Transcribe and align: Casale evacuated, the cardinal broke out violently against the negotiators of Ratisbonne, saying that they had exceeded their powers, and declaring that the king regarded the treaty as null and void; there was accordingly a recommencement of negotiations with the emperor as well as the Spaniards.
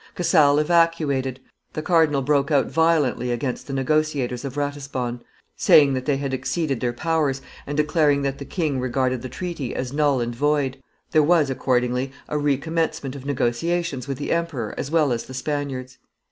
Casale 0.15 0.57
evacuated, 0.57 1.39
the 1.73 1.83
cardinal 1.83 2.23
broke 2.23 2.49
out 2.49 2.65
violently 2.65 3.31
against 3.31 3.67
the 3.67 3.73
negotiators 3.73 4.43
of 4.43 4.57
Ratisbonne, 4.57 5.21
saying 5.55 5.93
that 5.93 6.05
they 6.07 6.17
had 6.17 6.33
exceeded 6.33 6.79
their 6.79 6.91
powers, 6.91 7.39
and 7.67 7.77
declaring 7.77 8.23
that 8.23 8.39
the 8.39 8.45
king 8.45 8.79
regarded 8.79 9.21
the 9.21 9.29
treaty 9.29 9.75
as 9.75 9.93
null 9.93 10.19
and 10.19 10.33
void; 10.35 10.81
there 11.11 11.21
was 11.21 11.51
accordingly 11.51 12.11
a 12.27 12.39
recommencement 12.39 13.15
of 13.15 13.27
negotiations 13.27 14.07
with 14.07 14.17
the 14.17 14.31
emperor 14.31 14.73
as 14.75 14.89
well 14.89 15.11
as 15.11 15.25
the 15.27 15.35
Spaniards. 15.35 15.99